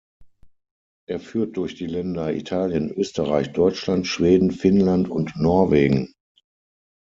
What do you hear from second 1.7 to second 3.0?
die Länder Italien,